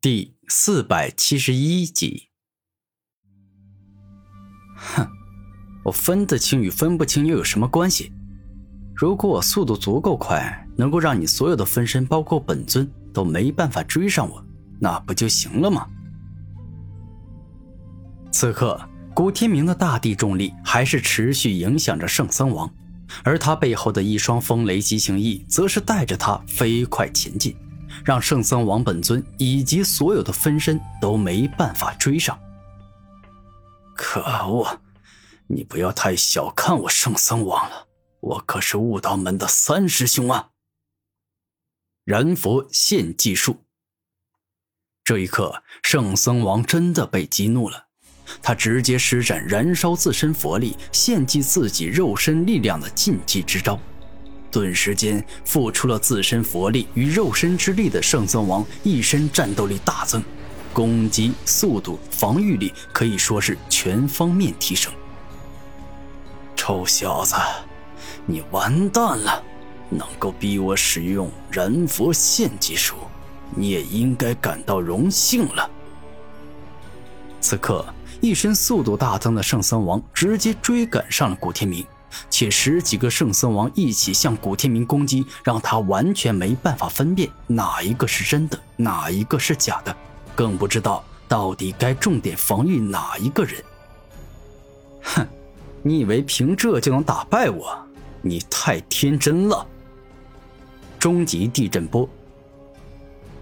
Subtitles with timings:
[0.00, 2.28] 第四百七十一集。
[4.76, 5.04] 哼，
[5.86, 8.12] 我分得清与分不清又有什么关系？
[8.94, 14.40] 如果我速度足够快，能够让你所有的分身，包括本尊，都没办法追上我，
[14.78, 15.84] 那不就行了吗？
[18.30, 18.80] 此刻，
[19.12, 22.72] 古天明的大地重力还是持续影响着圣僧王，
[23.24, 27.56] 而他背后的一双风雷机行翼，则是带着他飞快前进。
[28.04, 32.38] 让圣僧王本尊以及所有的分身都没办法追上。
[33.94, 34.80] 可恶！
[35.48, 37.86] 你不要太小看我圣僧王了，
[38.20, 40.50] 我可是悟道门的三师兄啊！
[42.04, 43.64] 燃佛献祭术。
[45.02, 47.86] 这一刻，圣僧王真的被激怒了，
[48.42, 53.80] 他直接施展燃烧自身佛力、献祭自己肉身力量的禁忌之招。
[54.50, 60.22] 顿时间，付出了自身佛力与肉身之力的圣僧王一身战斗力大增，
[60.72, 64.92] 攻击速度、防御力可以说是全方面提升。
[66.56, 67.34] 臭小子，
[68.26, 69.42] 你完蛋了！
[69.90, 72.94] 能够逼我使用燃佛献祭术，
[73.54, 75.70] 你也应该感到荣幸了。
[77.40, 77.86] 此刻，
[78.20, 81.86] 一身速度大增的圣僧王直接追赶上了古天明。
[82.30, 89.96] 且十几个圣僧王一起向古天明攻击，让他完全没办法分辨哪一个是真的，哪一个是假的，
[90.34, 93.62] 更不知道到底该重点防御哪一个人。
[95.02, 95.26] 哼，
[95.82, 97.78] 你以为凭这就能打败我？
[98.20, 99.66] 你太天真了！
[100.98, 102.08] 终极地震波。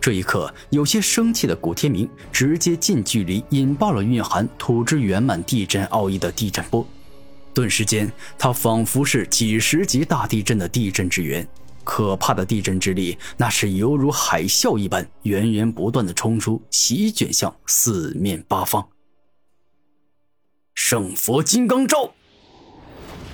[0.01, 6.86] 这一刻，有些生气的古天明直接近距离引爆了蕴含土之圆满地震奥义的地震波。
[7.57, 11.49] 顿时间，他仿佛是几十级大地震的地震之源，
[11.85, 18.87] 可怕的地震之力，那是犹如海啸一般源源不断的冲出，席卷向四面八方。
[20.75, 22.13] 圣佛金刚罩！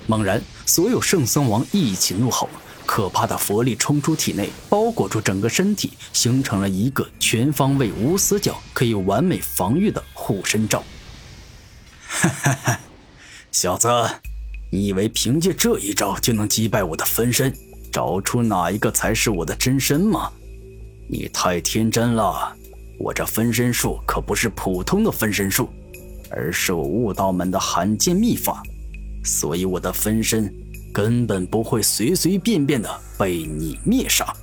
[0.06, 2.48] 猛然，所有圣僧王一起怒吼，
[2.86, 10.84] 可怕的佛力冲出体内，包裹住整个身体，形成了一个全方位无死角、可以完美防御的护身罩。
[12.06, 12.71] 哈哈哈！
[13.52, 13.86] 小子，
[14.70, 17.54] 你以为凭借这一招就能击败我的分身，
[17.92, 20.32] 找出哪一个才是我的真身吗？
[21.06, 22.56] 你太天真了！
[22.98, 25.68] 我这分身术可不是普通的分身术，
[26.30, 28.62] 而是我悟道门的罕见秘法，
[29.22, 30.50] 所以我的分身
[30.90, 32.88] 根本不会随随便便的
[33.18, 34.34] 被你灭杀。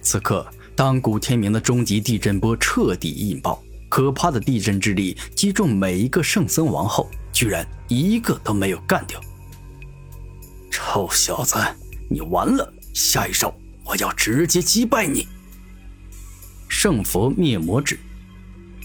[0.00, 7.10] 此刻，当古天明的终极地震波彻底引爆，可怕的地震之力击中每一个圣僧王后。
[7.32, 9.18] 居然一个都没有干掉！
[10.70, 11.56] 臭小子，
[12.10, 12.70] 你完了！
[12.92, 15.26] 下一招我要直接击败你！
[16.68, 17.98] 圣佛灭魔指。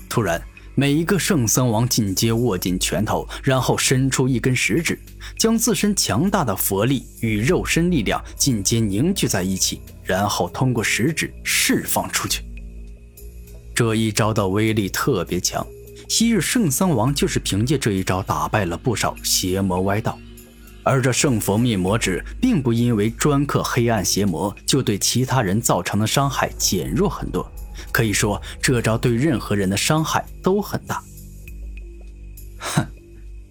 [0.08, 0.42] 突然，
[0.76, 4.98] 每一个圣僧王进阶握紧拳头，然后伸出一根食指，
[5.38, 12.44] 将自身强大的佛力与肉身力量进阶凝聚在一起，然后通过食指释放出去。
[13.76, 15.68] 这一招的威力特别强。
[16.08, 20.18] 昔日圣僧王就是凭借这一招打败了不少邪魔歪道，
[20.82, 27.52] 而这圣佛灭魔指并不因为专克黑暗邪魔就对其他人造成的伤害减弱很多，
[27.92, 31.04] 可以说这招对任何人的伤害都很大。
[32.60, 32.86] 哼，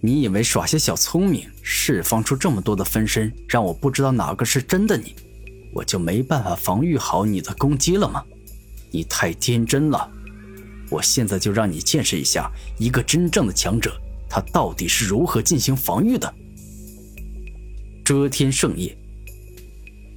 [0.01, 5.13] 你以为耍些小聪明，释放出这么多的分身，让我不知道哪个是真的你，
[5.71, 8.23] 我就没办法防御好你的攻击了吗？
[8.91, 10.09] 你太天真了。
[10.89, 16.33] 我现在就让你见识一下，一个真正的强者，他到底是如何进行防御的。
[18.03, 18.95] 遮天圣夜，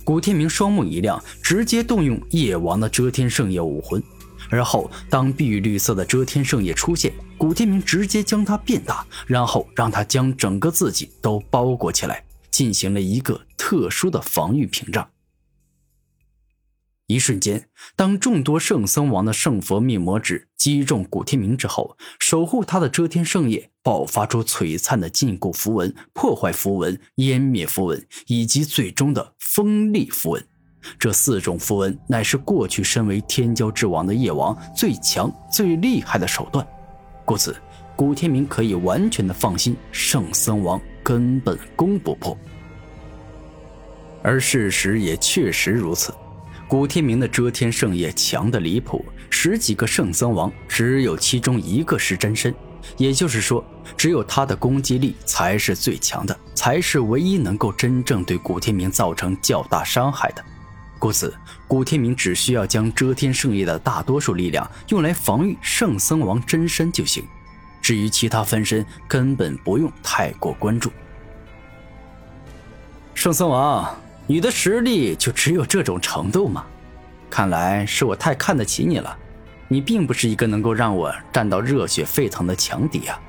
[0.05, 4.03] 古天明双目一亮，直接动用夜王的遮天圣夜武魂。
[4.51, 15.07] 而后，当碧绿色的遮天圣夜出现，古天明直接将它变大，然后让它将整个自己都包裹起来，进行了一个特殊的防御屏障。
[17.09, 30.47] 一瞬间，当众多圣僧王的圣佛灭魔指击中古天明之后，守护他的遮天圣夜爆发出璀璨的禁锢符文、破坏符文、湮灭符文，以及最终的锋利符文。
[30.99, 36.67] 这四种符文乃是过去身为天骄之王的夜王最强、最厉害的手段，
[37.25, 37.57] 故此，
[37.97, 42.37] 古天明可以完全的放心，圣僧王根本攻不破。
[44.23, 46.13] 而事实也确实如此。
[46.69, 52.55] 古天明的遮天圣业强的离谱，十几个圣僧王只有其中一个是真身，
[52.99, 53.65] 也就是说，
[53.97, 60.45] 只有他的攻击力才是最强的，才是唯一能够真正对古天明造成较大伤害的。
[60.99, 61.35] 故此，
[61.67, 67.25] 古天明只需要将遮天圣业的大多数力量用来防御圣僧王真身就行。
[67.81, 70.93] 至于其他分身，根本不用太过关注。
[73.15, 73.99] 圣僧王，
[74.31, 76.67] 你的实力就只有这种程度吗？
[77.31, 79.17] 看来是我太看得起你了。
[79.69, 83.21] 你并不是一个能够让我战到热血沸腾的强敌啊！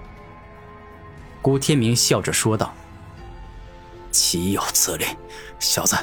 [1.42, 2.74] 古天明笑着说道
[4.12, 5.06] ：“岂有此理，
[5.60, 5.98] 小子，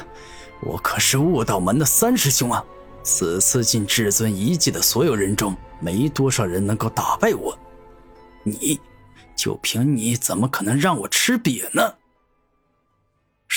[0.61, 2.63] 我可是悟道门的三师兄啊！
[3.03, 7.57] 此次进至尊遗迹的所有人中，没多少人能够打败我。
[8.43, 8.79] 你，
[9.35, 11.93] 就凭你，怎么可能让我吃瘪呢？”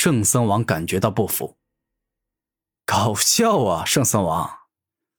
[0.03, 1.59] 圣僧王感觉到不服，
[2.87, 3.85] 搞笑啊！
[3.85, 4.51] 圣僧王。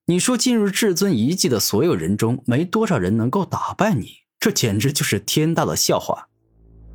[0.08, 4.08] 你说进入至尊遗迹的所有人中，没多少人能够打败你，
[4.40, 6.28] 这简直就是天大的笑话。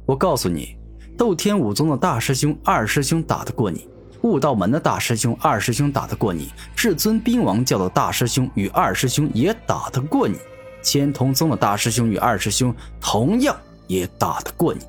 [0.05, 0.77] 我告诉你，
[1.17, 3.89] 斗天武宗的大师兄、二师兄打得过你，
[4.23, 10.37] 悟道门的大师兄、二师兄打得过你，至尊兵王教的大师兄与二师兄也打得过你，
[10.83, 13.57] 千童宗的大师兄与二师兄同样
[13.87, 14.81] 也打得过你。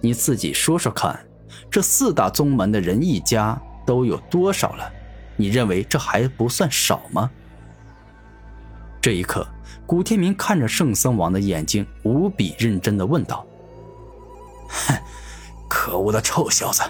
[0.00, 1.22] 你自己说说看，
[1.70, 4.90] 这四大宗门的人一家都有多少了？
[5.36, 7.30] 你认为这还不算少吗？
[9.00, 9.46] 这一刻，
[9.86, 13.46] 古天明看着圣僧王的眼睛，无比认真的问道
[14.68, 14.94] ：“哼，
[15.68, 16.82] 可恶的臭小子！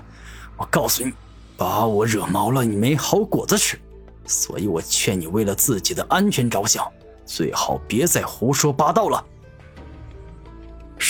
[0.57, 1.13] 我告诉你，
[1.57, 3.79] 把我惹毛了，你没好果子吃。
[4.25, 6.87] 所以我劝你，为了自己的安全着想，
[7.27, 9.25] 最好别再胡说八道了。”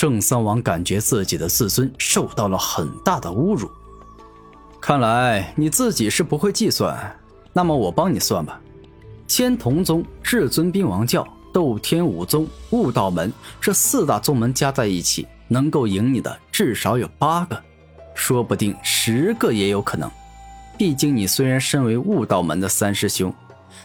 [0.01, 3.69] 圣三王感觉自己的自尊受到了很大的侮辱。
[4.81, 6.97] 看来你自己是不会计算。
[7.53, 8.61] 那么我帮你算吧，
[9.27, 17.61] 千童宗、至尊兵王教、斗天武宗、悟道门这四大宗门加在一起，能够赢你的至少有八个，
[18.15, 20.09] 说不定十个也有可能。
[20.79, 23.35] 毕竟你虽然身为悟道门的三师兄，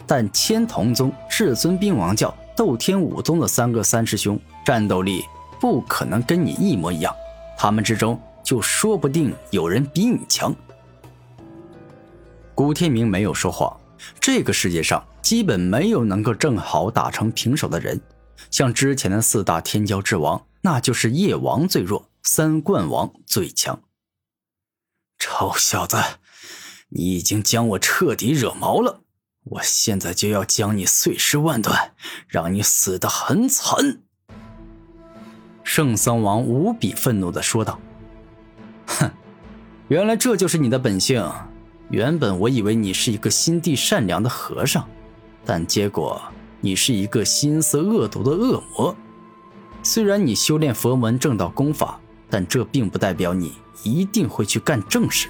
[0.06, 5.24] 但千童宗、至尊兵王教、斗天武宗的三个三师兄战斗力
[5.64, 7.16] 不可能跟你一模一样，
[7.56, 10.54] 他们之中就说不定有人比你强。
[12.54, 13.74] 古天明没有说谎。
[14.20, 17.98] 这个世界上基本没有能够正好打成平手的人，
[18.50, 23.80] 像之前的四大天骄之王，那就是夜王最弱，三冠王最强。
[25.18, 25.96] 臭小子，
[26.90, 29.00] 你已经将我彻底惹毛了，
[29.44, 31.94] 我现在就要将你碎尸万段，
[32.28, 34.02] 让你死得很惨！
[35.64, 37.80] 圣僧王无比愤怒的说道
[38.86, 39.10] ：“哼，
[39.88, 41.28] 原来这就是你的本性。”
[41.90, 44.88] 原本我以为你是一个心地善良的和尚，
[45.44, 46.20] 但结果
[46.60, 48.96] 你是一个心思恶毒的恶魔。
[49.82, 52.00] 虽然你修炼佛门正道功法，
[52.30, 53.52] 但这并不代表你
[53.82, 55.28] 一定会去干正事。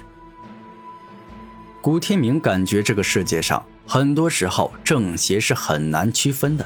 [1.81, 6.65] 古天明感觉这个世界上很多时候正邪是很难区分的，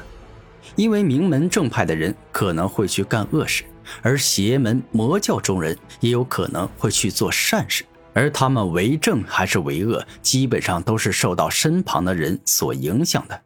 [0.76, 3.64] 因为名门正派的人可能会去干恶事，
[4.02, 7.84] 而邪门魔教中人也有可能会去做善事。
[8.12, 13.40] 而他们为正还是为恶，基本上都是受到身旁的人所影响的。